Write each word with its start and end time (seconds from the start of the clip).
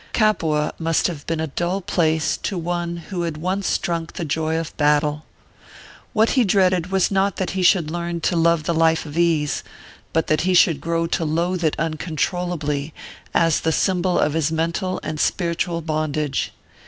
Capua 0.13 0.73
must 0.79 1.05
have 1.05 1.27
been 1.27 1.39
a 1.39 1.45
dull 1.45 1.79
place 1.79 2.35
to 2.37 2.57
one 2.57 2.97
who 2.97 3.21
had 3.21 3.37
once 3.37 3.77
drunk 3.77 4.13
the 4.13 4.25
joy 4.25 4.57
of 4.57 4.75
battle. 4.75 5.25
What 6.11 6.31
he 6.31 6.43
dreaded 6.43 6.87
was 6.89 7.11
not 7.11 7.35
that 7.35 7.51
he 7.51 7.61
should 7.61 7.91
learn 7.91 8.19
to 8.21 8.35
love 8.35 8.63
the 8.63 8.73
life 8.73 9.05
of 9.05 9.15
ease, 9.15 9.63
but 10.11 10.25
that 10.25 10.41
he 10.41 10.55
should 10.55 10.81
grow 10.81 11.05
to 11.05 11.23
loathe 11.23 11.63
it 11.63 11.75
uncontrollably, 11.77 12.95
as 13.35 13.59
the 13.59 13.71
symbol 13.71 14.17
of 14.17 14.33
his 14.33 14.51
mental 14.51 14.99
and 15.03 15.19
spiritual 15.19 15.81
bondage. 15.81 16.51